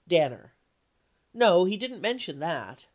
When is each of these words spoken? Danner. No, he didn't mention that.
Danner. 0.07 0.55
No, 1.31 1.65
he 1.65 1.77
didn't 1.77 2.01
mention 2.01 2.39
that. 2.39 2.87